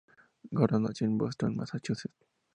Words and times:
Gordon 0.51 0.81
nació 0.81 1.05
en 1.05 1.15
Boston, 1.19 1.55
Massachusetts. 1.55 2.15